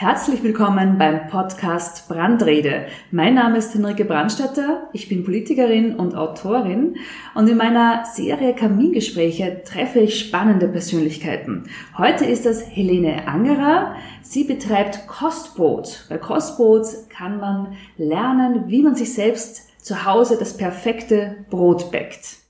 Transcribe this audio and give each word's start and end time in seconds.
Herzlich 0.00 0.44
willkommen 0.44 0.96
beim 0.96 1.26
Podcast 1.26 2.06
Brandrede. 2.06 2.86
Mein 3.10 3.34
Name 3.34 3.58
ist 3.58 3.74
Henrike 3.74 4.04
Brandstatter, 4.04 4.88
ich 4.92 5.08
bin 5.08 5.24
Politikerin 5.24 5.96
und 5.96 6.14
Autorin 6.14 6.98
und 7.34 7.48
in 7.48 7.56
meiner 7.56 8.04
Serie 8.04 8.54
Kamingespräche 8.54 9.62
treffe 9.64 9.98
ich 9.98 10.20
spannende 10.20 10.68
Persönlichkeiten. 10.68 11.64
Heute 11.98 12.26
ist 12.26 12.46
das 12.46 12.64
Helene 12.64 13.26
Angerer. 13.26 13.96
Sie 14.22 14.44
betreibt 14.44 15.08
Kostbrot. 15.08 16.06
Bei 16.08 16.16
Kostbrot 16.16 16.86
kann 17.08 17.40
man 17.40 17.76
lernen, 17.96 18.68
wie 18.68 18.84
man 18.84 18.94
sich 18.94 19.12
selbst 19.12 19.68
zu 19.84 20.04
Hause 20.04 20.36
das 20.38 20.56
perfekte 20.56 21.44
Brot 21.50 21.90
bäckt. 21.90 22.47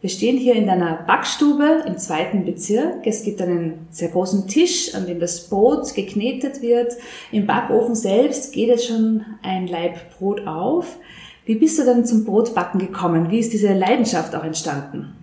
Wir 0.00 0.10
stehen 0.10 0.36
hier 0.36 0.54
in 0.54 0.68
deiner 0.68 0.94
Backstube 0.94 1.82
im 1.84 1.98
zweiten 1.98 2.44
Bezirk. 2.44 3.04
Es 3.04 3.24
gibt 3.24 3.42
einen 3.42 3.88
sehr 3.90 4.10
großen 4.10 4.46
Tisch, 4.46 4.94
an 4.94 5.06
dem 5.06 5.18
das 5.18 5.48
Brot 5.48 5.92
geknetet 5.92 6.62
wird. 6.62 6.92
Im 7.32 7.46
Backofen 7.46 7.96
selbst 7.96 8.52
geht 8.52 8.68
jetzt 8.68 8.86
schon 8.86 9.24
ein 9.42 9.66
Laib 9.66 9.96
Brot 10.16 10.46
auf. 10.46 10.98
Wie 11.46 11.56
bist 11.56 11.80
du 11.80 11.84
dann 11.84 12.04
zum 12.04 12.24
Brotbacken 12.24 12.78
gekommen? 12.78 13.30
Wie 13.30 13.40
ist 13.40 13.52
diese 13.52 13.72
Leidenschaft 13.74 14.36
auch 14.36 14.44
entstanden? 14.44 15.16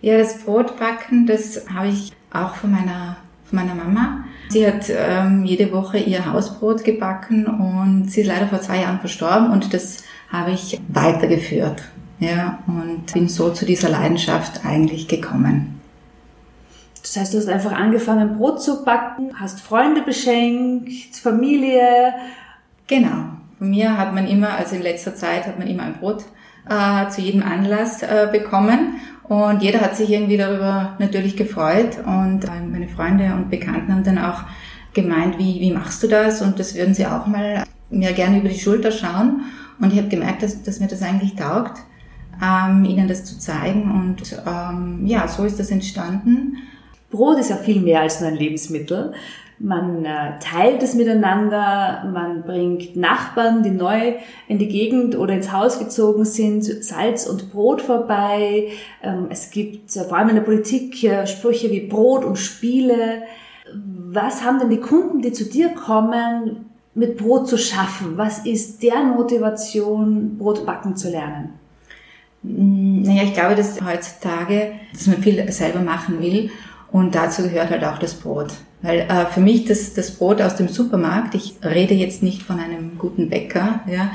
Ja, 0.00 0.16
das 0.16 0.38
Brotbacken, 0.38 1.26
das 1.26 1.68
habe 1.68 1.88
ich 1.88 2.12
auch 2.32 2.54
von 2.54 2.70
meiner, 2.70 3.18
von 3.44 3.58
meiner 3.58 3.74
Mama. 3.74 4.24
Sie 4.48 4.66
hat 4.66 4.86
ähm, 4.88 5.44
jede 5.44 5.72
Woche 5.72 5.98
ihr 5.98 6.32
Hausbrot 6.32 6.84
gebacken 6.84 7.46
und 7.46 8.10
sie 8.10 8.22
ist 8.22 8.28
leider 8.28 8.46
vor 8.46 8.60
zwei 8.62 8.80
Jahren 8.80 9.00
verstorben 9.00 9.50
und 9.50 9.74
das 9.74 10.04
habe 10.30 10.52
ich 10.52 10.80
weitergeführt. 10.88 11.82
Ja, 12.20 12.60
und 12.66 13.12
bin 13.12 13.28
so 13.28 13.50
zu 13.50 13.66
dieser 13.66 13.88
Leidenschaft 13.88 14.64
eigentlich 14.64 15.08
gekommen. 15.08 15.80
Das 17.02 17.16
heißt, 17.16 17.34
du 17.34 17.38
hast 17.38 17.48
einfach 17.48 17.72
angefangen, 17.72 18.38
Brot 18.38 18.62
zu 18.62 18.84
backen, 18.84 19.38
hast 19.38 19.60
Freunde 19.60 20.02
beschenkt, 20.02 21.16
Familie. 21.16 22.14
Genau. 22.86 23.34
Von 23.58 23.70
mir 23.70 23.98
hat 23.98 24.14
man 24.14 24.26
immer, 24.26 24.54
also 24.54 24.76
in 24.76 24.82
letzter 24.82 25.14
Zeit 25.14 25.46
hat 25.46 25.58
man 25.58 25.68
immer 25.68 25.82
ein 25.82 25.94
Brot 25.94 26.24
äh, 26.68 27.08
zu 27.08 27.20
jedem 27.20 27.42
Anlass 27.42 28.02
äh, 28.02 28.28
bekommen. 28.32 29.00
Und 29.24 29.62
jeder 29.62 29.80
hat 29.80 29.96
sich 29.96 30.10
irgendwie 30.10 30.36
darüber 30.36 30.94
natürlich 30.98 31.36
gefreut. 31.36 31.98
Und 32.06 32.44
äh, 32.44 32.60
meine 32.70 32.88
Freunde 32.88 33.34
und 33.34 33.50
Bekannten 33.50 33.92
haben 33.92 34.04
dann 34.04 34.18
auch 34.18 34.42
gemeint, 34.94 35.38
wie, 35.38 35.60
wie 35.60 35.72
machst 35.72 36.02
du 36.02 36.08
das? 36.08 36.40
Und 36.40 36.58
das 36.58 36.74
würden 36.74 36.94
sie 36.94 37.06
auch 37.06 37.26
mal 37.26 37.64
mir 37.90 38.12
gerne 38.12 38.38
über 38.38 38.48
die 38.48 38.58
Schulter 38.58 38.90
schauen. 38.90 39.42
Und 39.78 39.92
ich 39.92 39.98
habe 39.98 40.08
gemerkt, 40.08 40.42
dass, 40.42 40.62
dass 40.62 40.80
mir 40.80 40.88
das 40.88 41.02
eigentlich 41.02 41.34
taugt 41.34 41.82
ähm, 42.42 42.84
ihnen 42.84 43.08
das 43.08 43.24
zu 43.24 43.38
zeigen. 43.38 43.90
Und 43.90 44.42
ähm, 44.46 45.06
ja, 45.06 45.26
so 45.28 45.44
ist 45.44 45.58
das 45.58 45.70
entstanden. 45.70 46.58
Brot 47.10 47.38
ist 47.38 47.50
ja 47.50 47.56
viel 47.56 47.80
mehr 47.80 48.00
als 48.00 48.20
nur 48.20 48.30
ein 48.30 48.36
Lebensmittel. 48.36 49.12
Man 49.60 50.04
äh, 50.04 50.38
teilt 50.40 50.82
es 50.82 50.94
miteinander, 50.94 52.10
man 52.12 52.42
bringt 52.42 52.96
Nachbarn, 52.96 53.62
die 53.62 53.70
neu 53.70 54.14
in 54.48 54.58
die 54.58 54.66
Gegend 54.66 55.16
oder 55.16 55.32
ins 55.32 55.52
Haus 55.52 55.78
gezogen 55.78 56.24
sind, 56.24 56.64
Salz 56.64 57.26
und 57.26 57.52
Brot 57.52 57.80
vorbei. 57.80 58.72
Ähm, 59.00 59.28
es 59.30 59.50
gibt 59.50 59.94
äh, 59.96 60.04
vor 60.04 60.18
allem 60.18 60.30
in 60.30 60.34
der 60.34 60.42
Politik 60.42 61.02
äh, 61.04 61.26
Sprüche 61.28 61.70
wie 61.70 61.86
Brot 61.86 62.24
und 62.24 62.36
Spiele. 62.36 63.22
Was 63.72 64.44
haben 64.44 64.58
denn 64.58 64.70
die 64.70 64.80
Kunden, 64.80 65.22
die 65.22 65.32
zu 65.32 65.44
dir 65.44 65.68
kommen, 65.68 66.66
mit 66.94 67.16
Brot 67.16 67.48
zu 67.48 67.56
schaffen? 67.56 68.18
Was 68.18 68.44
ist 68.44 68.82
der 68.82 69.04
Motivation, 69.04 70.36
Brot 70.36 70.66
backen 70.66 70.96
zu 70.96 71.10
lernen? 71.10 71.63
Mm, 72.44 73.02
naja, 73.02 73.24
ich 73.24 73.34
glaube, 73.34 73.56
dass 73.56 73.80
heutzutage, 73.80 74.72
dass 74.92 75.06
man 75.06 75.22
viel 75.22 75.50
selber 75.50 75.80
machen 75.80 76.20
will 76.20 76.50
und 76.92 77.14
dazu 77.14 77.42
gehört 77.42 77.70
halt 77.70 77.84
auch 77.84 77.98
das 77.98 78.14
Brot. 78.14 78.52
Weil 78.82 79.00
äh, 79.00 79.26
für 79.26 79.40
mich 79.40 79.64
das, 79.64 79.94
das 79.94 80.12
Brot 80.12 80.42
aus 80.42 80.56
dem 80.56 80.68
Supermarkt, 80.68 81.34
ich 81.34 81.56
rede 81.64 81.94
jetzt 81.94 82.22
nicht 82.22 82.42
von 82.42 82.60
einem 82.60 82.98
guten 82.98 83.30
Bäcker, 83.30 83.80
ja, 83.86 84.10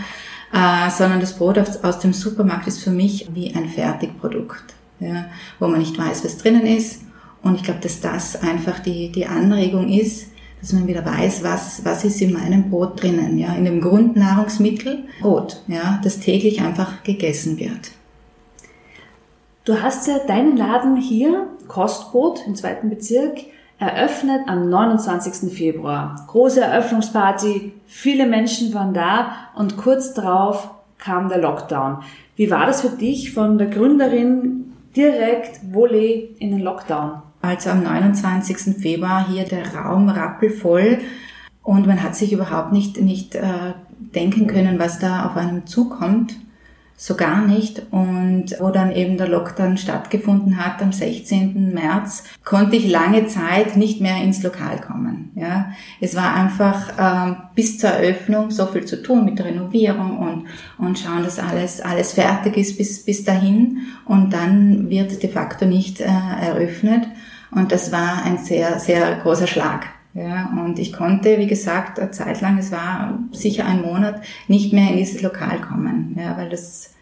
äh, 0.53 0.89
sondern 0.91 1.19
das 1.19 1.33
Brot 1.33 1.57
aus, 1.57 1.83
aus 1.83 1.99
dem 1.99 2.13
Supermarkt 2.13 2.67
ist 2.67 2.83
für 2.83 2.91
mich 2.91 3.27
wie 3.33 3.53
ein 3.55 3.67
Fertigprodukt, 3.67 4.75
ja, 4.99 5.25
wo 5.59 5.67
man 5.67 5.79
nicht 5.79 5.97
weiß, 5.97 6.23
was 6.23 6.37
drinnen 6.37 6.67
ist. 6.67 7.01
Und 7.41 7.55
ich 7.55 7.63
glaube, 7.63 7.79
dass 7.79 7.99
das 7.99 8.41
einfach 8.41 8.79
die, 8.79 9.11
die 9.11 9.25
Anregung 9.25 9.89
ist, 9.89 10.27
dass 10.61 10.73
man 10.73 10.87
wieder 10.87 11.05
weiß, 11.05 11.43
was, 11.43 11.83
was 11.85 12.03
ist 12.03 12.21
in 12.21 12.33
meinem 12.33 12.69
Brot 12.69 13.01
drinnen, 13.01 13.39
ja, 13.39 13.55
in 13.55 13.65
dem 13.65 13.81
Grundnahrungsmittel 13.81 15.05
Brot, 15.19 15.63
ja, 15.67 15.99
das 16.03 16.19
täglich 16.19 16.61
einfach 16.61 17.03
gegessen 17.03 17.57
wird. 17.57 17.91
Du 19.69 19.83
hast 19.83 20.07
ja 20.07 20.17
deinen 20.25 20.57
Laden 20.57 20.97
hier, 20.97 21.45
Kostbrot 21.67 22.41
im 22.47 22.55
zweiten 22.55 22.89
Bezirk, 22.89 23.37
eröffnet 23.77 24.41
am 24.47 24.67
29. 24.67 25.53
Februar. 25.53 26.25
Große 26.25 26.59
Eröffnungsparty, 26.59 27.73
viele 27.85 28.25
Menschen 28.25 28.73
waren 28.73 28.95
da 28.95 29.31
und 29.53 29.77
kurz 29.77 30.15
darauf 30.15 30.71
kam 30.97 31.29
der 31.29 31.37
Lockdown. 31.37 31.99
Wie 32.35 32.49
war 32.49 32.65
das 32.65 32.81
für 32.81 32.89
dich 32.89 33.31
von 33.31 33.59
der 33.59 33.67
Gründerin 33.67 34.73
direkt 34.95 35.59
Volley 35.71 36.35
in 36.39 36.49
den 36.49 36.61
Lockdown? 36.61 37.21
Also 37.43 37.69
am 37.69 37.83
29. 37.83 38.75
Februar 38.75 39.27
hier 39.27 39.43
der 39.43 39.75
Raum 39.75 40.09
rappelvoll 40.09 40.97
und 41.61 41.85
man 41.85 42.01
hat 42.01 42.15
sich 42.15 42.33
überhaupt 42.33 42.71
nicht, 42.71 42.99
nicht 42.99 43.35
äh, 43.35 43.75
denken 44.15 44.47
können, 44.47 44.79
was 44.79 44.97
da 44.97 45.27
auf 45.27 45.37
einem 45.37 45.67
zukommt 45.67 46.33
so 47.01 47.15
gar 47.15 47.47
nicht. 47.47 47.81
Und 47.91 48.57
wo 48.59 48.71
dann 48.71 48.91
eben 48.91 49.17
der 49.17 49.29
Lockdown 49.29 49.77
stattgefunden 49.77 50.63
hat 50.63 50.81
am 50.81 50.91
16. 50.91 51.73
März, 51.73 52.25
konnte 52.43 52.75
ich 52.75 52.89
lange 52.89 53.25
Zeit 53.27 53.77
nicht 53.77 54.01
mehr 54.01 54.21
ins 54.21 54.43
Lokal 54.43 54.81
kommen. 54.81 55.31
Ja, 55.35 55.71
es 56.01 56.13
war 56.17 56.35
einfach 56.35 56.91
ähm, 56.99 57.37
bis 57.55 57.79
zur 57.79 57.91
Eröffnung 57.91 58.51
so 58.51 58.65
viel 58.65 58.83
zu 58.83 59.01
tun 59.01 59.23
mit 59.23 59.41
Renovierung 59.41 60.17
und 60.17 60.47
und 60.77 60.99
schauen, 60.99 61.23
dass 61.23 61.39
alles 61.39 61.79
alles 61.79 62.13
fertig 62.13 62.57
ist 62.57 62.77
bis 62.77 63.05
bis 63.05 63.23
dahin. 63.23 63.77
Und 64.03 64.33
dann 64.33 64.89
wird 64.89 65.23
de 65.23 65.29
facto 65.29 65.65
nicht 65.65 66.01
äh, 66.01 66.05
eröffnet. 66.05 67.07
Und 67.51 67.71
das 67.71 67.93
war 67.93 68.23
ein 68.25 68.39
sehr 68.39 68.77
sehr 68.79 69.15
großer 69.23 69.47
Schlag. 69.47 69.87
Ja, 70.13 70.51
und 70.63 70.79
ich 70.79 70.91
konnte, 70.91 71.37
wie 71.37 71.47
gesagt, 71.47 71.99
eine 71.99 72.11
Zeit 72.11 72.41
lang, 72.41 72.57
es 72.57 72.71
war 72.71 73.19
sicher 73.31 73.65
ein 73.65 73.81
Monat, 73.81 74.21
nicht 74.47 74.73
mehr 74.73 74.91
in 74.91 74.97
dieses 74.97 75.21
Lokal 75.21 75.61
kommen, 75.61 76.15
ja, 76.19 76.35
weil 76.35 76.49
das 76.49 76.95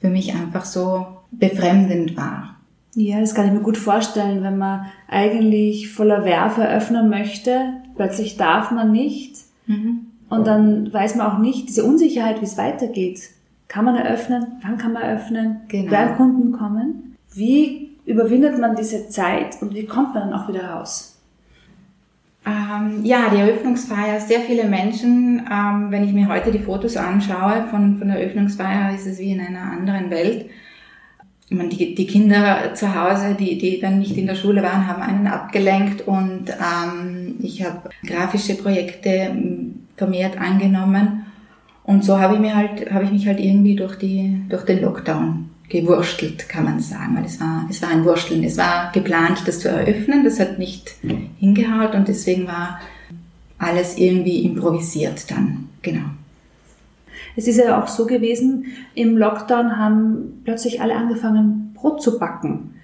für 0.00 0.08
mich 0.08 0.34
einfach 0.34 0.64
so 0.64 1.06
befremdend 1.30 2.16
war. 2.16 2.56
Ja, 2.94 3.20
das 3.20 3.34
kann 3.34 3.46
ich 3.46 3.52
mir 3.52 3.60
gut 3.60 3.76
vorstellen, 3.76 4.42
wenn 4.42 4.56
man 4.56 4.86
eigentlich 5.08 5.92
voller 5.92 6.24
Werfe 6.24 6.66
öffnen 6.66 7.10
möchte, 7.10 7.74
plötzlich 7.96 8.36
darf 8.36 8.70
man 8.70 8.92
nicht. 8.92 9.36
Mhm. 9.66 10.06
Und 10.28 10.46
dann 10.46 10.92
weiß 10.92 11.16
man 11.16 11.26
auch 11.26 11.38
nicht, 11.38 11.68
diese 11.68 11.84
Unsicherheit, 11.84 12.40
wie 12.40 12.46
es 12.46 12.56
weitergeht. 12.56 13.30
Kann 13.68 13.84
man 13.84 13.96
eröffnen? 13.96 14.58
Wann 14.62 14.78
kann 14.78 14.92
man 14.92 15.02
eröffnen? 15.02 15.60
Genau. 15.68 15.90
Werden 15.90 16.16
Kunden 16.16 16.52
kommen? 16.52 17.16
Wie 17.32 17.90
überwindet 18.04 18.58
man 18.58 18.76
diese 18.76 19.08
Zeit 19.08 19.60
und 19.60 19.74
wie 19.74 19.86
kommt 19.86 20.14
man 20.14 20.30
dann 20.30 20.40
auch 20.40 20.48
wieder 20.48 20.70
raus? 20.70 21.13
Ähm, 22.46 23.04
ja, 23.04 23.30
die 23.30 23.38
Eröffnungsfeier, 23.38 24.20
sehr 24.20 24.40
viele 24.40 24.64
Menschen. 24.64 25.46
Ähm, 25.50 25.86
wenn 25.90 26.04
ich 26.04 26.12
mir 26.12 26.28
heute 26.28 26.52
die 26.52 26.58
Fotos 26.58 26.96
anschaue 26.96 27.66
von, 27.70 27.96
von 27.96 28.08
der 28.08 28.20
Eröffnungsfeier, 28.20 28.94
ist 28.94 29.06
es 29.06 29.18
wie 29.18 29.32
in 29.32 29.40
einer 29.40 29.72
anderen 29.72 30.10
Welt. 30.10 30.50
Ich 31.48 31.56
meine, 31.56 31.70
die, 31.70 31.94
die 31.94 32.06
Kinder 32.06 32.74
zu 32.74 32.94
Hause, 32.94 33.34
die, 33.38 33.58
die 33.58 33.80
dann 33.80 33.98
nicht 33.98 34.16
in 34.16 34.26
der 34.26 34.34
Schule 34.34 34.62
waren, 34.62 34.86
haben 34.86 35.02
einen 35.02 35.26
abgelenkt 35.26 36.06
und 36.06 36.50
ähm, 36.50 37.36
ich 37.40 37.64
habe 37.64 37.90
grafische 38.06 38.54
Projekte 38.54 39.36
vermehrt 39.96 40.38
angenommen. 40.38 41.26
Und 41.84 42.04
so 42.04 42.18
habe 42.18 42.34
ich 42.34 42.40
mir 42.40 42.56
halt, 42.56 42.90
habe 42.90 43.04
ich 43.04 43.12
mich 43.12 43.26
halt 43.26 43.40
irgendwie 43.40 43.76
durch 43.76 43.96
die, 43.96 44.40
durch 44.48 44.64
den 44.64 44.82
Lockdown 44.82 45.50
gewurstelt, 45.74 46.48
kann 46.48 46.64
man 46.64 46.78
sagen, 46.78 47.16
weil 47.16 47.24
es 47.24 47.40
war, 47.40 47.66
es 47.68 47.82
war 47.82 47.88
ein 47.88 48.04
Wursteln. 48.04 48.44
Es 48.44 48.56
war 48.56 48.92
geplant, 48.92 49.42
das 49.46 49.58
zu 49.58 49.68
eröffnen, 49.68 50.22
das 50.22 50.38
hat 50.38 50.58
nicht 50.58 50.94
hingehaut 51.40 51.96
und 51.96 52.06
deswegen 52.06 52.46
war 52.46 52.80
alles 53.58 53.98
irgendwie 53.98 54.44
improvisiert 54.44 55.28
dann, 55.30 55.68
genau. 55.82 56.04
Es 57.34 57.48
ist 57.48 57.56
ja 57.56 57.82
auch 57.82 57.88
so 57.88 58.06
gewesen, 58.06 58.66
im 58.94 59.16
Lockdown 59.16 59.76
haben 59.76 60.42
plötzlich 60.44 60.80
alle 60.80 60.94
angefangen, 60.94 61.72
Brot 61.74 62.00
zu 62.00 62.20
backen. 62.20 62.74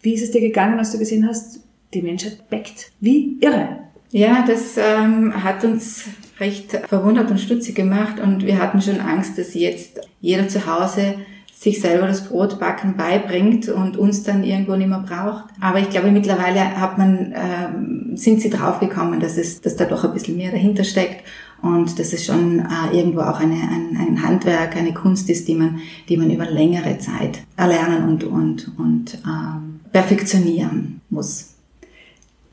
Wie 0.00 0.14
ist 0.14 0.22
es 0.22 0.30
dir 0.30 0.40
gegangen, 0.40 0.78
als 0.78 0.92
du 0.92 0.98
gesehen 0.98 1.28
hast, 1.28 1.60
die 1.92 2.00
Menschheit 2.00 2.48
backt? 2.48 2.92
Wie 3.00 3.36
irre. 3.40 3.80
Ja, 4.10 4.42
das 4.46 4.78
ähm, 4.78 5.44
hat 5.44 5.64
uns 5.64 6.04
recht 6.40 6.72
verwundert 6.88 7.30
und 7.30 7.38
stutzig 7.38 7.74
gemacht 7.74 8.20
und 8.20 8.46
wir 8.46 8.58
hatten 8.58 8.80
schon 8.80 9.00
Angst, 9.00 9.36
dass 9.36 9.52
jetzt 9.52 10.00
jeder 10.22 10.48
zu 10.48 10.64
Hause 10.64 11.16
sich 11.58 11.80
selber 11.80 12.06
das 12.06 12.28
Brotbacken 12.28 12.96
beibringt 12.96 13.68
und 13.70 13.96
uns 13.96 14.22
dann 14.22 14.44
irgendwo 14.44 14.76
nicht 14.76 14.88
mehr 14.88 15.04
braucht. 15.08 15.44
Aber 15.58 15.78
ich 15.78 15.88
glaube, 15.88 16.10
mittlerweile 16.10 16.78
hat 16.78 16.98
man, 16.98 17.32
ähm, 17.34 18.16
sind 18.16 18.42
sie 18.42 18.50
draufgekommen, 18.50 19.20
dass 19.20 19.38
es, 19.38 19.62
dass 19.62 19.74
da 19.74 19.86
doch 19.86 20.04
ein 20.04 20.12
bisschen 20.12 20.36
mehr 20.36 20.50
dahinter 20.50 20.84
steckt 20.84 21.24
Und 21.62 21.98
das 21.98 22.12
ist 22.12 22.26
schon 22.26 22.60
äh, 22.60 22.94
irgendwo 22.94 23.20
auch 23.20 23.40
eine, 23.40 23.54
ein, 23.54 23.96
ein 23.98 24.22
Handwerk, 24.22 24.76
eine 24.76 24.92
Kunst 24.92 25.30
ist, 25.30 25.48
die 25.48 25.54
man, 25.54 25.80
die 26.10 26.18
man 26.18 26.30
über 26.30 26.44
längere 26.44 26.98
Zeit 26.98 27.38
erlernen 27.56 28.06
und, 28.06 28.24
und, 28.24 28.72
und 28.76 29.18
ähm, 29.24 29.80
perfektionieren 29.92 31.00
muss. 31.08 31.54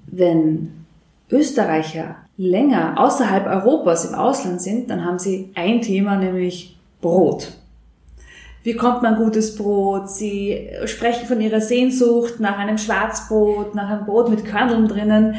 Wenn 0.07 0.71
Österreicher 1.29 2.15
länger 2.37 2.97
außerhalb 2.97 3.47
Europas 3.47 4.05
im 4.05 4.15
Ausland 4.15 4.61
sind, 4.61 4.89
dann 4.89 5.03
haben 5.03 5.19
sie 5.19 5.49
ein 5.55 5.81
Thema, 5.81 6.15
nämlich 6.15 6.77
Brot. 7.01 7.57
Wie 8.63 8.75
kommt 8.75 9.01
man 9.01 9.17
gutes 9.17 9.55
Brot? 9.57 10.09
Sie 10.09 10.69
sprechen 10.85 11.27
von 11.27 11.41
ihrer 11.41 11.59
Sehnsucht 11.59 12.39
nach 12.39 12.57
einem 12.57 12.77
Schwarzbrot, 12.77 13.75
nach 13.75 13.89
einem 13.89 14.05
Brot 14.05 14.29
mit 14.29 14.45
Körneln 14.45 14.87
drinnen. 14.87 15.35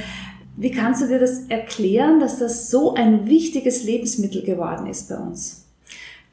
Wie 0.56 0.70
kannst 0.70 1.02
du 1.02 1.08
dir 1.08 1.18
das 1.18 1.46
erklären, 1.48 2.20
dass 2.20 2.38
das 2.38 2.70
so 2.70 2.94
ein 2.94 3.26
wichtiges 3.26 3.84
Lebensmittel 3.84 4.42
geworden 4.42 4.86
ist 4.86 5.08
bei 5.08 5.16
uns? 5.16 5.66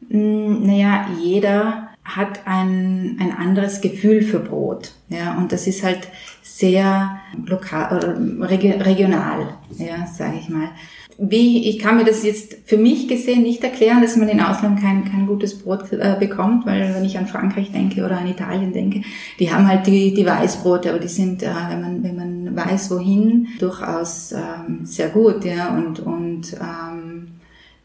Hm, 0.10 0.66
naja, 0.66 1.08
jeder 1.24 1.90
hat 2.04 2.46
ein, 2.46 3.18
ein 3.20 3.32
anderes 3.38 3.80
Gefühl 3.80 4.22
für 4.22 4.40
Brot. 4.40 4.94
Ja, 5.10 5.38
und 5.38 5.52
das 5.52 5.68
ist 5.68 5.84
halt 5.84 6.10
sehr 6.42 7.20
lokal 7.46 7.98
oder 7.98 8.50
regional, 8.50 9.56
ja, 9.78 10.06
sage 10.08 10.38
ich 10.40 10.50
mal. 10.50 10.70
Wie, 11.18 11.70
ich 11.70 11.80
kann 11.80 11.98
mir 11.98 12.04
das 12.04 12.24
jetzt 12.24 12.56
für 12.66 12.78
mich 12.78 13.08
gesehen 13.08 13.44
nicht 13.44 13.64
erklären, 13.64 14.02
dass 14.02 14.16
man 14.16 14.30
in 14.30 14.42
Ausland 14.42 14.80
kein, 14.80 15.06
kein 15.06 15.28
gutes 15.28 15.60
Brot 15.60 15.92
äh, 15.92 16.16
bekommt, 16.20 16.66
weil 16.66 16.94
wenn 16.96 17.06
ich 17.06 17.18
an 17.18 17.28
Frankreich 17.28 17.72
denke 17.72 18.04
oder 18.04 18.18
an 18.18 18.28
Italien 18.28 18.74
denke, 18.74 19.02
die 19.40 19.52
haben 19.52 19.68
halt 19.68 19.88
die, 19.88 20.14
die 20.14 20.26
Weißbrote, 20.26 20.90
aber 20.90 21.00
die 21.00 21.08
sind, 21.08 21.44
äh, 21.44 21.50
wenn 21.70 21.82
man, 21.82 22.04
wenn 22.04 22.16
man 22.16 22.56
weiß, 22.56 22.92
wohin, 22.92 23.48
durchaus 23.60 24.32
ähm, 24.32 24.86
sehr 24.86 25.10
gut, 25.10 25.46
ja, 25.46 25.76
und, 25.76 26.00
und 26.00 26.54
ähm, 26.54 27.28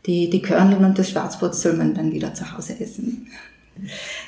die, 0.06 0.31
die 0.31 0.43
Körneln 0.43 0.84
und 0.84 0.99
das 0.99 1.11
Schwarzbrot 1.11 1.55
soll 1.55 1.75
man 1.75 1.94
dann 1.94 2.12
wieder 2.12 2.32
zu 2.34 2.56
Hause 2.56 2.76
essen. 2.79 3.29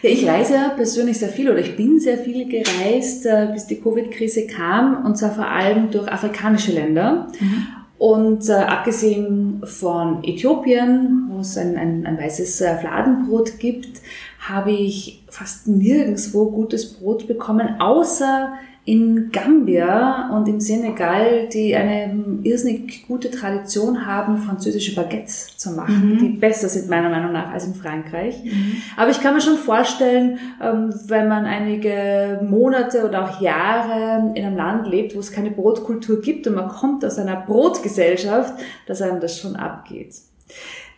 Ja, 0.03 0.11
ich 0.11 0.27
reise 0.27 0.55
ja 0.55 0.69
persönlich 0.71 1.19
sehr 1.19 1.31
viel 1.31 1.51
oder 1.51 1.61
ich 1.61 1.77
bin 1.77 1.99
sehr 2.01 2.19
viel 2.19 2.47
gereist, 2.49 3.25
äh, 3.27 3.49
bis 3.53 3.67
die 3.67 3.81
Covid-Krise 3.81 4.47
kam 4.47 5.05
und 5.05 5.17
zwar 5.17 5.35
vor 5.35 5.47
allem 5.47 5.91
durch 5.91 6.09
afrikanische 6.09 6.73
Länder. 6.73 7.29
Mhm. 7.41 7.67
Und 7.99 8.49
äh, 8.49 8.53
abgesehen 8.53 9.63
von 9.65 10.23
Äthiopien, 10.23 11.29
wo 11.31 11.41
es 11.41 11.59
ein, 11.59 11.77
ein, 11.77 12.07
ein 12.07 12.17
weißes 12.17 12.61
äh, 12.61 12.77
Fladenbrot 12.79 13.59
gibt, 13.59 14.01
habe 14.39 14.71
ich 14.71 15.25
fast 15.29 15.67
nirgendswo 15.67 16.51
gutes 16.51 16.95
Brot 16.95 17.27
bekommen, 17.27 17.81
außer 17.81 18.53
in 18.89 19.31
Gambia 19.33 20.31
und 20.35 20.49
im 20.49 20.61
Senegal, 20.61 21.47
die 21.53 21.77
eine 21.77 22.41
irrsinnig 22.43 23.07
gute 23.07 23.31
Tradition 23.31 24.07
haben, 24.07 24.39
französische 24.39 24.95
Baguettes 24.95 25.59
zu 25.59 25.73
machen, 25.73 26.15
mhm. 26.15 26.19
die 26.19 26.29
besser 26.31 26.71
sind 26.71 26.89
meiner 26.89 27.11
Meinung 27.11 27.33
nach 27.33 27.53
als 27.53 27.67
in 27.67 27.75
Frankreich. 27.75 28.43
Mhm. 28.43 28.77
Aber 28.97 29.11
ich 29.11 29.21
kann 29.21 29.35
mir 29.35 29.43
schon 29.43 29.59
vorstellen, 29.59 30.39
ähm, 30.63 30.95
wenn 31.07 31.29
man 31.29 31.45
einige 31.45 32.41
Monate 32.49 33.07
oder 33.07 33.25
auch 33.29 33.43
Jahre 33.43 34.33
in 34.35 34.43
einem 34.43 34.57
Land 34.57 34.89
lebt, 34.89 35.15
wo 35.15 35.21
es 35.21 35.33
keine 35.33 35.51
Brotkultur 35.51 36.23
gibt 36.23 36.47
und 36.47 36.55
man 36.55 36.69
kommt 36.69 37.05
aus 37.05 37.19
einer 37.19 37.37
Brotgesellschaft, 37.37 38.55
dass 38.87 39.03
einem 39.03 39.21
das 39.21 39.39
schon 39.39 39.57
abgeht. 39.57 40.15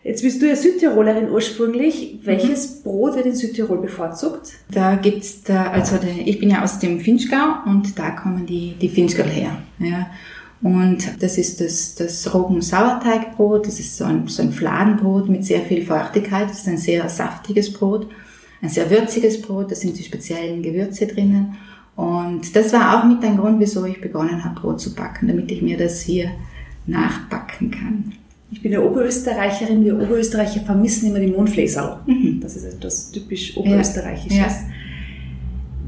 Jetzt 0.03 0.23
bist 0.23 0.41
du 0.41 0.47
ja 0.47 0.55
Südtirolerin 0.55 1.29
ursprünglich. 1.29 2.19
Welches 2.23 2.77
mhm. 2.77 2.83
Brot 2.83 3.15
wird 3.15 3.27
in 3.27 3.35
Südtirol 3.35 3.77
bevorzugt? 3.77 4.53
Da 4.71 4.95
gibt's 4.95 5.43
da, 5.43 5.69
also 5.69 5.97
der, 5.97 6.27
ich 6.27 6.39
bin 6.39 6.49
ja 6.49 6.63
aus 6.63 6.79
dem 6.79 6.99
Finchgau 6.99 7.57
und 7.67 7.99
da 7.99 8.11
kommen 8.11 8.47
die, 8.47 8.75
die 8.81 8.89
Finchgau 8.89 9.23
her. 9.23 9.57
Ja. 9.77 10.09
Und 10.63 11.21
das 11.21 11.37
ist 11.37 11.61
das, 11.61 11.95
das 11.95 12.33
Roggen-Sauerteigbrot. 12.33 13.67
Das 13.67 13.79
ist 13.79 13.97
so 13.97 14.05
ein, 14.05 14.27
so 14.27 14.41
ein 14.41 14.51
Fladenbrot 14.51 15.29
mit 15.29 15.45
sehr 15.45 15.61
viel 15.61 15.85
Feuchtigkeit. 15.85 16.49
Das 16.49 16.59
ist 16.59 16.67
ein 16.67 16.77
sehr 16.77 17.07
saftiges 17.07 17.71
Brot, 17.71 18.07
ein 18.61 18.69
sehr 18.69 18.89
würziges 18.89 19.41
Brot. 19.41 19.71
Da 19.71 19.75
sind 19.75 19.97
die 19.99 20.03
speziellen 20.03 20.63
Gewürze 20.63 21.05
drinnen. 21.05 21.57
Und 21.95 22.55
das 22.55 22.73
war 22.73 22.97
auch 22.97 23.05
mit 23.05 23.23
ein 23.23 23.37
Grund, 23.37 23.59
wieso 23.59 23.85
ich 23.85 24.01
begonnen 24.01 24.43
habe, 24.43 24.59
Brot 24.59 24.81
zu 24.81 24.95
backen, 24.95 25.27
damit 25.27 25.51
ich 25.51 25.61
mir 25.61 25.77
das 25.77 26.01
hier 26.01 26.31
nachbacken 26.87 27.69
kann. 27.69 28.13
Ich 28.51 28.61
bin 28.61 28.73
ja 28.73 28.81
Oberösterreicherin. 28.81 29.83
Wir 29.83 29.95
Oberösterreicher 29.95 30.61
vermissen 30.61 31.09
immer 31.09 31.19
die 31.19 31.27
Mondfläserl. 31.27 31.99
Mhm. 32.05 32.41
Das 32.41 32.55
ist 32.55 32.65
etwas 32.65 33.11
typisch 33.11 33.55
Oberösterreichisches. 33.55 34.37
Ja. 34.37 34.47
Ja. 34.47 34.63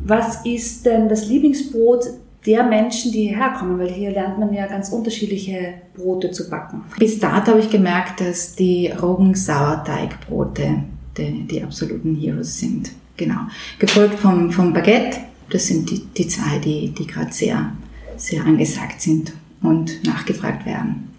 Was 0.06 0.46
ist 0.46 0.86
denn 0.86 1.10
das 1.10 1.28
Lieblingsbrot 1.28 2.06
der 2.46 2.64
Menschen, 2.64 3.12
die 3.12 3.28
hierher 3.28 3.54
kommen? 3.58 3.80
Weil 3.80 3.92
hier 3.92 4.12
lernt 4.12 4.40
man 4.40 4.54
ja 4.54 4.66
ganz 4.68 4.90
unterschiedliche 4.90 5.76
Brote 5.96 6.32
zu 6.32 6.50
backen. 6.50 6.82
Bis 6.98 7.20
dato 7.20 7.52
habe 7.52 7.60
ich 7.60 7.70
gemerkt, 7.70 8.22
dass 8.22 8.56
die 8.56 8.88
Roggensauerteigbrote 8.88 10.84
die, 11.18 11.48
die 11.48 11.64
absoluten 11.64 12.16
Heroes 12.16 12.60
sind. 12.60 12.92
Genau. 13.18 13.42
Gefolgt 13.80 14.20
vom, 14.20 14.52
vom 14.52 14.74
Baguette. 14.74 15.18
Das 15.50 15.68
sind 15.68 15.90
die, 15.90 16.00
die 16.00 16.28
zwei, 16.28 16.58
die, 16.58 16.90
die 16.90 17.06
gerade 17.06 17.32
sehr, 17.32 17.72
sehr 18.18 18.44
angesagt 18.44 19.02
sind 19.02 19.34
und 19.62 20.04
nachgefragt 20.04 20.66
werden. 20.66 21.13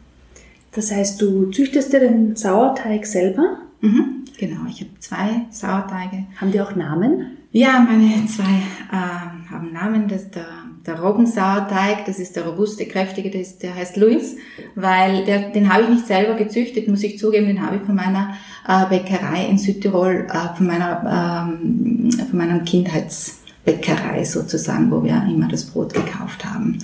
Das 0.75 0.91
heißt, 0.91 1.21
du 1.21 1.51
züchtest 1.51 1.93
dir 1.93 2.01
den 2.01 2.37
Sauerteig 2.37 3.07
selber? 3.07 3.59
Mhm, 3.81 4.25
genau, 4.37 4.63
ich 4.69 4.81
habe 4.81 4.91
zwei 4.99 5.47
Sauerteige. 5.51 6.27
Haben 6.41 6.53
die 6.53 6.61
auch 6.61 6.75
Namen? 6.75 7.39
Ja, 7.53 7.79
meine 7.79 8.27
zwei 8.27 8.43
äh, 8.91 9.51
haben 9.51 9.73
Namen. 9.73 10.09
Das 10.09 10.23
ist 10.23 10.35
der, 10.35 10.47
der 10.85 11.01
Roggensauerteig, 11.01 12.05
das 12.07 12.19
ist 12.19 12.35
der 12.35 12.45
robuste, 12.47 12.87
kräftige, 12.87 13.31
der, 13.31 13.43
ist, 13.43 13.63
der 13.63 13.77
heißt 13.77 13.97
Louis, 13.97 14.37
weil 14.75 15.25
der, 15.25 15.51
den 15.51 15.73
habe 15.73 15.85
ich 15.85 15.89
nicht 15.91 16.07
selber 16.09 16.35
gezüchtet, 16.35 16.89
muss 16.89 17.05
ich 17.05 17.19
zugeben, 17.19 17.47
den 17.47 17.65
habe 17.65 17.77
ich 17.77 17.83
von 17.83 17.95
meiner 17.95 18.35
äh, 18.67 18.87
Bäckerei 18.87 19.47
in 19.49 19.59
Südtirol, 19.59 20.27
äh, 20.29 20.57
von 20.57 20.67
meiner 20.67 21.47
ähm, 21.49 22.11
von 22.11 22.39
meinem 22.39 22.65
Kindheitsbäckerei 22.65 24.25
sozusagen, 24.25 24.91
wo 24.91 25.05
wir 25.05 25.23
immer 25.33 25.47
das 25.47 25.67
Brot 25.67 25.95
gekauft 25.95 26.45
haben. 26.45 26.79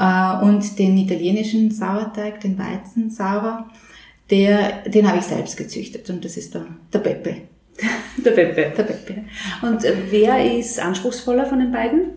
Äh, 0.00 0.42
und 0.42 0.78
den 0.78 0.96
italienischen 0.96 1.70
Sauerteig, 1.70 2.40
den 2.40 2.58
Weizensauer, 2.58 3.68
der, 4.30 4.88
den 4.88 5.06
habe 5.06 5.18
ich 5.18 5.24
selbst 5.24 5.58
gezüchtet 5.58 6.08
und 6.08 6.24
das 6.24 6.38
ist 6.38 6.54
der, 6.54 6.64
der 6.92 7.00
Peppe. 7.00 7.36
der 8.24 8.30
Peppe. 8.30 8.72
Der 8.76 8.82
Peppe. 8.82 9.24
Und 9.60 9.82
wer 10.10 10.58
ist 10.58 10.80
anspruchsvoller 10.80 11.44
von 11.44 11.58
den 11.58 11.70
beiden? 11.70 12.12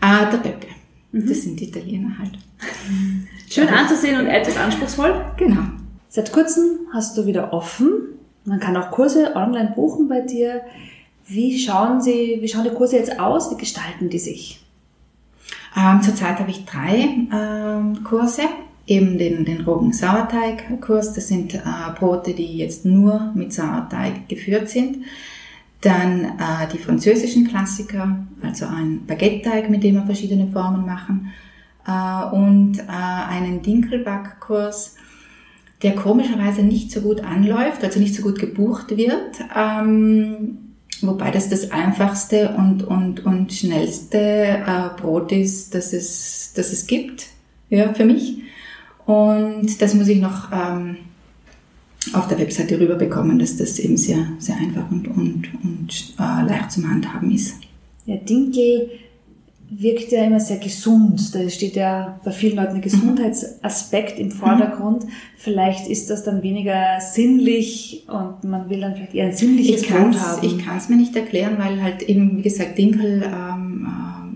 Ah, 0.00 0.30
der 0.30 0.38
Peppe. 0.38 0.68
Mhm. 1.10 1.28
Das 1.28 1.42
sind 1.42 1.58
die 1.58 1.68
Italiener 1.68 2.16
halt. 2.16 2.38
Schön 3.50 3.68
anzusehen 3.68 4.20
und 4.20 4.28
etwas 4.28 4.56
anspruchsvoll. 4.56 5.24
Genau. 5.36 5.62
Seit 6.08 6.32
kurzem 6.32 6.86
hast 6.92 7.18
du 7.18 7.26
wieder 7.26 7.52
offen. 7.52 8.18
Man 8.44 8.60
kann 8.60 8.76
auch 8.76 8.92
Kurse 8.92 9.34
online 9.34 9.72
buchen 9.74 10.08
bei 10.08 10.20
dir. 10.20 10.62
Wie 11.26 11.58
schauen 11.58 12.00
sie, 12.00 12.38
wie 12.40 12.48
schauen 12.48 12.64
die 12.64 12.70
Kurse 12.70 12.98
jetzt 12.98 13.18
aus? 13.18 13.50
Wie 13.50 13.56
gestalten 13.56 14.10
die 14.10 14.20
sich? 14.20 14.65
Ähm, 15.76 16.02
zurzeit 16.02 16.38
habe 16.38 16.50
ich 16.50 16.64
drei 16.64 17.08
ähm, 17.32 18.02
Kurse. 18.02 18.42
Eben 18.86 19.18
den, 19.18 19.44
den 19.44 19.62
Roggen-Sauerteig-Kurs. 19.62 21.12
Das 21.12 21.28
sind 21.28 21.54
äh, 21.54 21.60
Brote, 21.98 22.32
die 22.32 22.56
jetzt 22.56 22.84
nur 22.84 23.32
mit 23.34 23.52
Sauerteig 23.52 24.28
geführt 24.28 24.70
sind. 24.70 24.98
Dann 25.80 26.24
äh, 26.24 26.68
die 26.72 26.78
französischen 26.78 27.46
Klassiker, 27.48 28.16
also 28.42 28.66
ein 28.66 29.04
Baguette-Teig, 29.06 29.68
mit 29.68 29.82
dem 29.82 29.96
wir 29.96 30.04
verschiedene 30.04 30.46
Formen 30.46 30.86
machen. 30.86 31.32
Äh, 31.86 32.34
und 32.34 32.78
äh, 32.78 32.82
einen 32.88 33.60
Dinkelbackkurs, 33.60 34.96
der 35.82 35.94
komischerweise 35.94 36.62
nicht 36.62 36.90
so 36.90 37.02
gut 37.02 37.22
anläuft, 37.22 37.84
also 37.84 38.00
nicht 38.00 38.14
so 38.14 38.22
gut 38.22 38.38
gebucht 38.38 38.96
wird. 38.96 39.40
Ähm, 39.54 40.65
Wobei 41.02 41.30
das 41.30 41.48
das 41.48 41.70
einfachste 41.70 42.54
und, 42.56 42.82
und, 42.84 43.24
und 43.26 43.52
schnellste 43.52 44.18
äh, 44.18 44.88
Brot 45.00 45.30
ist, 45.32 45.74
das 45.74 45.92
es, 45.92 46.52
das 46.54 46.72
es 46.72 46.86
gibt, 46.86 47.26
ja, 47.68 47.92
für 47.92 48.04
mich. 48.04 48.38
Und 49.04 49.80
das 49.80 49.94
muss 49.94 50.08
ich 50.08 50.20
noch 50.20 50.50
ähm, 50.52 50.96
auf 52.12 52.28
der 52.28 52.38
Webseite 52.38 52.78
rüberbekommen, 52.80 53.38
dass 53.38 53.56
das 53.56 53.78
eben 53.78 53.96
sehr, 53.96 54.26
sehr 54.38 54.56
einfach 54.56 54.90
und, 54.90 55.08
und, 55.08 55.48
und 55.62 56.14
äh, 56.18 56.46
leicht 56.46 56.72
zum 56.72 56.90
Handhaben 56.90 57.30
ist. 57.30 57.56
Ja, 58.06 58.16
Dinkel 58.16 58.90
wirkt 59.68 60.12
ja 60.12 60.24
immer 60.24 60.40
sehr 60.40 60.58
gesund. 60.58 61.34
Da 61.34 61.48
steht 61.48 61.76
ja 61.76 62.20
bei 62.24 62.30
vielen 62.30 62.56
Leuten 62.56 62.76
ein 62.76 62.80
Gesundheitsaspekt 62.80 64.18
im 64.18 64.30
Vordergrund. 64.30 65.04
Mhm. 65.04 65.10
Vielleicht 65.36 65.88
ist 65.88 66.10
das 66.10 66.24
dann 66.24 66.42
weniger 66.42 67.00
sinnlich 67.00 68.04
und 68.08 68.48
man 68.48 68.70
will 68.70 68.80
dann 68.80 68.94
vielleicht 68.94 69.14
eher 69.14 69.26
ein 69.26 69.36
sinnliches 69.36 69.82
ich 69.82 69.88
Brot 69.88 70.18
haben. 70.18 70.46
Ich 70.46 70.58
kann 70.64 70.78
es 70.78 70.88
mir 70.88 70.96
nicht 70.96 71.16
erklären, 71.16 71.56
weil 71.58 71.82
halt 71.82 72.02
eben, 72.02 72.38
wie 72.38 72.42
gesagt, 72.42 72.78
Dinkel 72.78 73.22
ähm, 73.24 73.88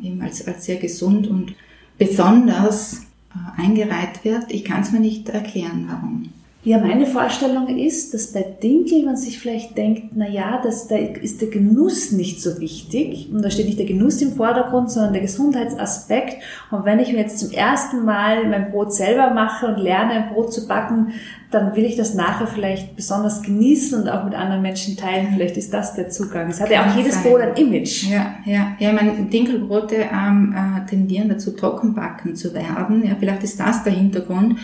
äh, 0.03 0.07
eben 0.07 0.21
als, 0.23 0.47
als 0.47 0.65
sehr 0.65 0.77
gesund 0.77 1.29
und 1.29 1.55
besonders 1.99 3.03
äh, 3.35 3.63
eingereiht 3.63 4.25
wird. 4.25 4.51
Ich 4.51 4.65
kann 4.65 4.83
es 4.83 4.93
mir 4.93 5.01
nicht 5.01 5.29
erklären, 5.29 5.87
warum. 5.89 6.31
Ja, 6.62 6.76
meine 6.76 7.07
Vorstellung 7.07 7.69
ist, 7.79 8.12
dass 8.12 8.35
bei 8.35 8.43
Dinkel 8.43 9.02
man 9.07 9.17
sich 9.17 9.38
vielleicht 9.38 9.79
denkt, 9.79 10.12
na 10.14 10.29
ja, 10.29 10.61
dass 10.62 10.88
da 10.88 10.97
ist 10.97 11.40
der 11.40 11.49
Genuss 11.49 12.12
nicht 12.12 12.43
so 12.43 12.61
wichtig 12.61 13.31
und 13.33 13.40
da 13.43 13.50
steht 13.50 13.64
nicht 13.64 13.79
der 13.79 13.87
Genuss 13.87 14.21
im 14.21 14.33
Vordergrund, 14.33 14.90
sondern 14.90 15.14
der 15.14 15.23
Gesundheitsaspekt. 15.23 16.37
Und 16.71 16.85
wenn 16.85 16.99
ich 16.99 17.12
mir 17.12 17.21
jetzt 17.21 17.38
zum 17.38 17.50
ersten 17.50 18.05
Mal 18.05 18.47
mein 18.47 18.73
Brot 18.73 18.93
selber 18.93 19.31
mache 19.31 19.69
und 19.69 19.79
lerne, 19.79 20.12
ein 20.12 20.35
Brot 20.35 20.52
zu 20.52 20.69
backen, 20.69 21.14
dann 21.50 21.75
will 21.76 21.87
ich 21.87 21.97
das 21.97 22.12
nachher 22.12 22.47
vielleicht 22.47 22.95
besonders 22.95 23.40
genießen 23.40 23.99
und 23.99 24.11
auch 24.11 24.25
mit 24.25 24.35
anderen 24.35 24.61
Menschen 24.61 24.99
teilen. 24.99 25.29
Vielleicht 25.33 25.57
ist 25.57 25.73
das 25.73 25.95
der 25.95 26.11
Zugang. 26.11 26.50
Es 26.50 26.61
hat 26.61 26.71
ja 26.71 26.85
auch 26.85 26.95
jedes 26.95 27.14
sein. 27.14 27.23
Brot 27.23 27.40
ein 27.40 27.57
Image. 27.57 28.05
Ja, 28.05 28.35
ja, 28.45 28.76
ja. 28.79 28.90
Ich 28.90 28.95
meine, 28.95 29.12
Dinkelbrote 29.31 29.97
ähm, 29.97 30.55
äh, 30.55 30.87
tendieren 30.87 31.31
dazu, 31.31 31.52
trockenbacken 31.52 32.37
zu 32.37 32.52
werden. 32.52 33.02
Ja, 33.02 33.17
vielleicht 33.19 33.45
ist 33.45 33.59
das 33.59 33.83
der 33.83 33.95
Hintergrund. 33.95 34.59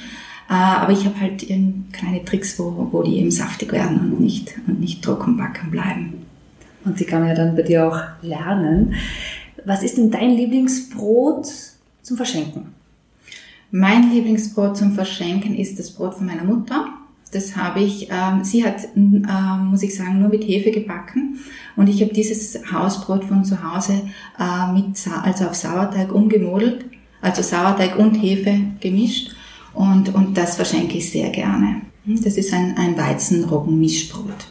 Äh, 0.48 0.52
aber 0.52 0.92
ich 0.92 1.04
habe 1.04 1.20
halt 1.20 1.46
kleine 1.92 2.24
Tricks, 2.24 2.58
wo, 2.58 2.88
wo 2.92 3.02
die 3.02 3.18
eben 3.18 3.30
saftig 3.30 3.72
werden 3.72 4.12
und 4.12 4.20
nicht, 4.20 4.54
und 4.66 4.80
nicht 4.80 5.02
trocken 5.02 5.36
backen 5.36 5.70
bleiben. 5.70 6.26
Und 6.84 7.00
die 7.00 7.04
kann 7.04 7.20
man 7.20 7.30
ja 7.30 7.34
dann 7.34 7.56
bei 7.56 7.62
dir 7.62 7.88
auch 7.88 7.98
lernen. 8.22 8.94
Was 9.64 9.82
ist 9.82 9.96
denn 9.96 10.10
dein 10.10 10.30
Lieblingsbrot 10.30 11.48
zum 12.02 12.16
Verschenken? 12.16 12.66
Mein 13.72 14.12
Lieblingsbrot 14.12 14.76
zum 14.76 14.92
Verschenken 14.92 15.56
ist 15.56 15.78
das 15.78 15.90
Brot 15.90 16.14
von 16.14 16.26
meiner 16.26 16.44
Mutter. 16.44 16.86
Das 17.32 17.56
habe 17.56 17.80
ich, 17.80 18.08
ähm, 18.10 18.44
sie 18.44 18.64
hat, 18.64 18.84
äh, 18.94 19.64
muss 19.64 19.82
ich 19.82 19.96
sagen, 19.96 20.20
nur 20.20 20.28
mit 20.28 20.44
Hefe 20.44 20.70
gebacken. 20.70 21.40
Und 21.74 21.88
ich 21.88 22.00
habe 22.00 22.14
dieses 22.14 22.56
Hausbrot 22.72 23.24
von 23.24 23.44
zu 23.44 23.60
Hause 23.60 24.02
äh, 24.38 24.72
mit, 24.72 24.96
also 25.24 25.46
auf 25.46 25.56
Sauerteig 25.56 26.14
umgemodelt, 26.14 26.84
also 27.20 27.42
Sauerteig 27.42 27.98
und 27.98 28.14
Hefe 28.14 28.60
gemischt 28.78 29.35
und, 29.76 30.14
und 30.14 30.36
das 30.36 30.56
verschenke 30.56 30.98
ich 30.98 31.10
sehr 31.10 31.30
gerne. 31.30 31.82
Das 32.04 32.36
ist 32.36 32.52
ein, 32.52 32.76
ein 32.76 32.96
Weizenroggen-Mischbrot. 32.96 34.46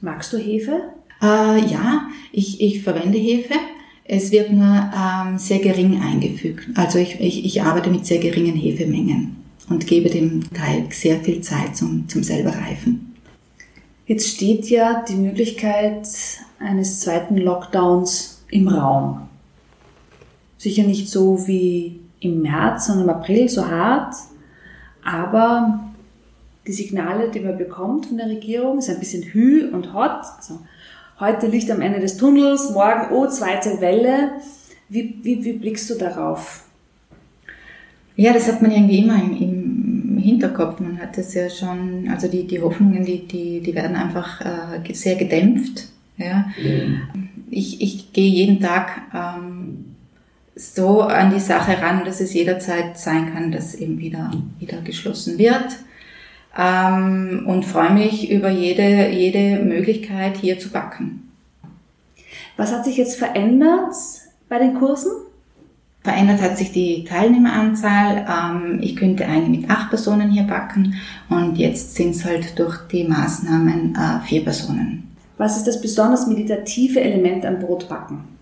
Magst 0.00 0.32
du 0.32 0.38
Hefe? 0.38 0.82
Äh, 1.22 1.70
ja, 1.70 2.08
ich, 2.32 2.60
ich 2.60 2.82
verwende 2.82 3.18
Hefe. 3.18 3.54
Es 4.04 4.32
wird 4.32 4.52
nur 4.52 4.90
ähm, 4.94 5.38
sehr 5.38 5.60
gering 5.60 6.00
eingefügt. 6.00 6.68
Also 6.74 6.98
ich, 6.98 7.20
ich, 7.20 7.44
ich 7.44 7.62
arbeite 7.62 7.90
mit 7.90 8.04
sehr 8.06 8.18
geringen 8.18 8.56
Hefemengen 8.56 9.36
und 9.68 9.86
gebe 9.86 10.10
dem 10.10 10.52
Teig 10.52 10.92
sehr 10.92 11.20
viel 11.20 11.40
Zeit 11.40 11.76
zum, 11.76 12.08
zum 12.08 12.22
selber 12.22 12.50
reifen. 12.50 13.14
Jetzt 14.06 14.28
steht 14.28 14.68
ja 14.68 15.02
die 15.08 15.16
Möglichkeit 15.16 16.06
eines 16.58 17.00
zweiten 17.00 17.38
Lockdowns 17.38 18.42
im 18.50 18.68
Raum. 18.68 19.22
Sicher 20.58 20.82
nicht 20.82 21.08
so 21.08 21.46
wie 21.46 22.00
im 22.24 22.42
März 22.42 22.88
und 22.88 23.00
im 23.00 23.08
April 23.08 23.48
so 23.48 23.66
hart, 23.66 24.14
aber 25.04 25.80
die 26.66 26.72
Signale, 26.72 27.30
die 27.30 27.40
man 27.40 27.58
bekommt 27.58 28.06
von 28.06 28.16
der 28.16 28.28
Regierung, 28.28 28.78
ist 28.78 28.88
ein 28.88 28.98
bisschen 28.98 29.22
hü 29.22 29.68
und 29.70 29.92
hot. 29.92 30.22
Also 30.36 30.60
heute 31.20 31.46
Licht 31.46 31.70
am 31.70 31.82
Ende 31.82 32.00
des 32.00 32.16
Tunnels, 32.16 32.70
morgen, 32.70 33.12
oh, 33.12 33.26
zweite 33.28 33.80
Welle. 33.80 34.30
Wie, 34.88 35.18
wie, 35.22 35.44
wie 35.44 35.52
blickst 35.54 35.90
du 35.90 35.94
darauf? 35.94 36.64
Ja, 38.16 38.32
das 38.32 38.48
hat 38.48 38.62
man 38.62 38.70
irgendwie 38.70 39.00
immer 39.00 39.20
im, 39.20 39.36
im 39.36 40.18
Hinterkopf. 40.18 40.80
Man 40.80 40.98
hat 41.00 41.18
das 41.18 41.34
ja 41.34 41.50
schon, 41.50 42.08
also 42.08 42.28
die, 42.28 42.46
die 42.46 42.60
Hoffnungen, 42.60 43.04
die, 43.04 43.26
die, 43.26 43.60
die 43.60 43.74
werden 43.74 43.96
einfach 43.96 44.40
äh, 44.40 44.94
sehr 44.94 45.16
gedämpft. 45.16 45.88
Ja. 46.16 46.46
Mhm. 46.62 47.02
Ich, 47.50 47.80
ich 47.80 48.12
gehe 48.12 48.30
jeden 48.30 48.60
Tag 48.60 49.02
ähm, 49.12 49.96
so 50.56 51.02
an 51.02 51.32
die 51.32 51.40
Sache 51.40 51.80
ran, 51.80 52.04
dass 52.04 52.20
es 52.20 52.32
jederzeit 52.32 52.98
sein 52.98 53.32
kann, 53.32 53.50
dass 53.50 53.74
eben 53.74 53.98
wieder, 53.98 54.30
wieder 54.58 54.80
geschlossen 54.82 55.38
wird. 55.38 55.76
Ähm, 56.56 57.44
und 57.46 57.64
freue 57.64 57.92
mich 57.92 58.30
über 58.30 58.48
jede, 58.48 59.10
jede 59.10 59.62
Möglichkeit, 59.64 60.36
hier 60.36 60.58
zu 60.58 60.70
backen. 60.70 61.32
Was 62.56 62.72
hat 62.72 62.84
sich 62.84 62.96
jetzt 62.96 63.18
verändert 63.18 63.94
bei 64.48 64.58
den 64.58 64.74
Kursen? 64.74 65.10
Verändert 66.02 66.42
hat 66.42 66.56
sich 66.56 66.70
die 66.70 67.02
Teilnehmeranzahl. 67.04 68.26
Ähm, 68.28 68.78
ich 68.80 68.94
könnte 68.94 69.26
eigentlich 69.26 69.62
mit 69.62 69.70
acht 69.70 69.88
Personen 69.88 70.30
hier 70.30 70.44
backen 70.44 70.94
und 71.30 71.56
jetzt 71.56 71.96
sind 71.96 72.10
es 72.10 72.24
halt 72.24 72.56
durch 72.58 72.76
die 72.92 73.04
Maßnahmen 73.04 73.96
äh, 73.96 74.24
vier 74.24 74.44
Personen. 74.44 75.16
Was 75.38 75.56
ist 75.56 75.66
das 75.66 75.80
besonders 75.80 76.28
meditative 76.28 77.00
Element 77.00 77.44
am 77.44 77.58
Brotbacken? 77.58 78.33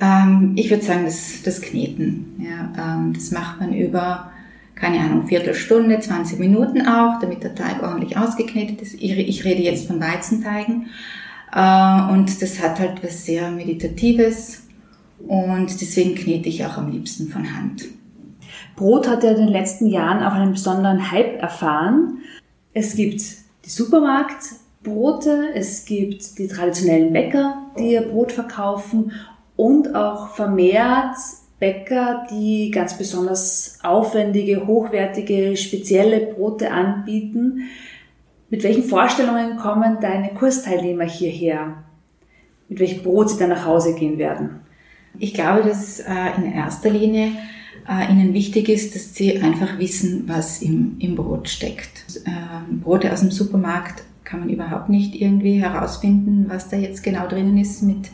Ähm, 0.00 0.52
ich 0.56 0.70
würde 0.70 0.84
sagen, 0.84 1.04
das, 1.04 1.42
das 1.42 1.60
Kneten. 1.60 2.36
Ja, 2.38 2.96
ähm, 2.96 3.12
das 3.12 3.30
macht 3.30 3.60
man 3.60 3.72
über, 3.72 4.30
keine 4.74 5.00
Ahnung, 5.00 5.26
Viertelstunde, 5.26 6.00
20 6.00 6.38
Minuten 6.38 6.86
auch, 6.86 7.20
damit 7.20 7.42
der 7.42 7.54
Teig 7.54 7.82
ordentlich 7.82 8.16
ausgeknetet 8.16 8.80
ist. 8.82 8.94
Ich, 8.94 9.16
ich 9.16 9.44
rede 9.44 9.62
jetzt 9.62 9.86
von 9.86 10.00
Weizenteigen. 10.00 10.86
Äh, 11.52 12.12
und 12.12 12.40
das 12.42 12.62
hat 12.62 12.78
halt 12.78 13.02
was 13.02 13.24
sehr 13.24 13.50
Meditatives. 13.50 14.64
Und 15.26 15.80
deswegen 15.80 16.14
knete 16.14 16.48
ich 16.48 16.64
auch 16.64 16.76
am 16.76 16.92
liebsten 16.92 17.28
von 17.28 17.56
Hand. 17.56 17.86
Brot 18.76 19.08
hat 19.08 19.24
ja 19.24 19.30
in 19.30 19.38
den 19.38 19.48
letzten 19.48 19.86
Jahren 19.86 20.22
auch 20.22 20.32
einen 20.32 20.52
besonderen 20.52 21.10
Hype 21.10 21.40
erfahren. 21.42 22.18
Es 22.72 22.94
gibt 22.94 23.20
die 23.64 23.70
Supermarktbrote, 23.70 25.48
es 25.54 25.84
gibt 25.84 26.38
die 26.38 26.46
traditionellen 26.46 27.12
Bäcker, 27.12 27.60
die 27.76 27.92
ihr 27.92 28.02
Brot 28.02 28.30
verkaufen 28.30 29.10
und 29.58 29.96
auch 29.96 30.28
vermehrt 30.28 31.16
Bäcker, 31.58 32.24
die 32.30 32.70
ganz 32.70 32.96
besonders 32.96 33.80
aufwendige, 33.82 34.68
hochwertige, 34.68 35.56
spezielle 35.56 36.20
Brote 36.20 36.70
anbieten. 36.70 37.62
Mit 38.50 38.62
welchen 38.62 38.84
Vorstellungen 38.84 39.56
kommen 39.56 39.98
deine 40.00 40.28
Kursteilnehmer 40.34 41.04
hierher? 41.04 41.82
Mit 42.68 42.78
welchem 42.78 43.02
Brot 43.02 43.30
sie 43.30 43.38
dann 43.40 43.48
nach 43.48 43.66
Hause 43.66 43.96
gehen 43.96 44.18
werden? 44.18 44.60
Ich 45.18 45.34
glaube, 45.34 45.68
dass 45.68 45.98
äh, 45.98 46.36
in 46.36 46.52
erster 46.52 46.90
Linie 46.90 47.32
äh, 47.88 48.12
ihnen 48.12 48.34
wichtig 48.34 48.68
ist, 48.68 48.94
dass 48.94 49.16
sie 49.16 49.40
einfach 49.40 49.80
wissen, 49.80 50.28
was 50.28 50.62
im, 50.62 50.94
im 51.00 51.16
Brot 51.16 51.48
steckt. 51.48 52.04
Ähm, 52.26 52.78
Brote 52.78 53.12
aus 53.12 53.20
dem 53.20 53.32
Supermarkt 53.32 54.04
kann 54.22 54.38
man 54.38 54.50
überhaupt 54.50 54.88
nicht 54.88 55.20
irgendwie 55.20 55.60
herausfinden, 55.60 56.44
was 56.46 56.68
da 56.68 56.76
jetzt 56.76 57.02
genau 57.02 57.26
drinnen 57.26 57.58
ist 57.58 57.82
mit 57.82 58.10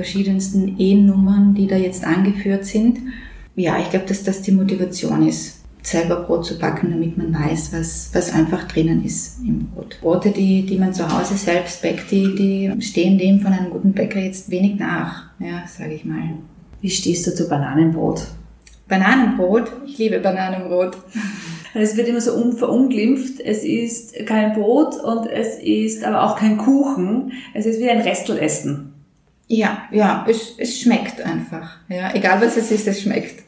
verschiedensten 0.00 0.76
E-Nummern, 0.78 1.54
die 1.54 1.66
da 1.66 1.76
jetzt 1.76 2.04
angeführt 2.04 2.64
sind. 2.64 2.98
Ja, 3.54 3.78
ich 3.78 3.90
glaube, 3.90 4.06
dass 4.06 4.24
das 4.24 4.40
die 4.40 4.52
Motivation 4.52 5.28
ist, 5.28 5.60
selber 5.82 6.22
Brot 6.22 6.46
zu 6.46 6.58
backen, 6.58 6.90
damit 6.90 7.18
man 7.18 7.34
weiß, 7.34 7.74
was, 7.74 8.08
was 8.14 8.32
einfach 8.32 8.66
drinnen 8.66 9.04
ist 9.04 9.40
im 9.46 9.66
Brot. 9.66 9.98
Brote, 10.00 10.30
die, 10.30 10.64
die 10.64 10.78
man 10.78 10.94
zu 10.94 11.06
Hause 11.06 11.34
selbst 11.34 11.82
bäckt, 11.82 12.10
die, 12.10 12.34
die 12.34 12.82
stehen 12.82 13.18
dem 13.18 13.40
von 13.40 13.52
einem 13.52 13.70
guten 13.70 13.92
Bäcker 13.92 14.20
jetzt 14.20 14.50
wenig 14.50 14.78
nach, 14.78 15.24
ja, 15.38 15.64
sage 15.66 15.92
ich 15.92 16.06
mal. 16.06 16.30
Wie 16.80 16.90
stehst 16.90 17.26
du 17.26 17.34
zu 17.34 17.46
Bananenbrot? 17.46 18.26
Bananenbrot? 18.88 19.70
Ich 19.86 19.98
liebe 19.98 20.18
Bananenbrot. 20.20 20.96
Es 21.74 21.96
wird 21.96 22.08
immer 22.08 22.22
so 22.22 22.52
verunglimpft. 22.52 23.38
Es 23.38 23.64
ist 23.64 24.26
kein 24.26 24.54
Brot 24.54 24.96
und 24.96 25.26
es 25.26 25.58
ist 25.58 26.04
aber 26.04 26.22
auch 26.22 26.36
kein 26.36 26.56
Kuchen. 26.56 27.32
Es 27.52 27.66
ist 27.66 27.80
wie 27.80 27.90
ein 27.90 28.00
Restelessen. 28.00 28.89
Ja, 29.52 29.88
ja, 29.90 30.24
es, 30.28 30.54
es 30.58 30.80
schmeckt 30.80 31.20
einfach. 31.20 31.78
Ja, 31.88 32.14
egal 32.14 32.40
was 32.40 32.56
es 32.56 32.70
ist, 32.70 32.86
es 32.86 33.02
schmeckt. 33.02 33.42